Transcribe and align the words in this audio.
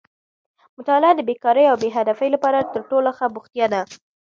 مطالعه 0.79 1.13
د 1.15 1.21
بېکارۍ 1.27 1.65
او 1.69 1.75
بې 1.81 1.89
هدفۍ 1.97 2.29
لپاره 2.35 2.59
تر 2.73 2.81
ټولو 2.89 3.09
ښه 3.17 3.25
بوختیا 3.35 3.67
ده. 3.73 3.81